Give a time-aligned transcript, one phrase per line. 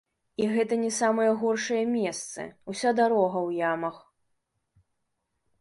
[0.43, 4.01] І гэта не самыя горшыя месцы, уся дарога ў ямах.